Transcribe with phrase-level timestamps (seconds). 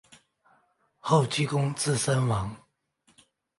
[0.97, 2.55] 后积功至森王。